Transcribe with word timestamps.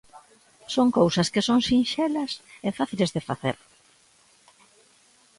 Son 0.73 0.87
cousas 0.99 1.27
que 1.33 1.45
son 1.47 1.59
sinxelas 1.69 2.31
e 2.67 2.69
fáciles 2.79 3.13
de 3.15 3.25
facer. 3.29 3.57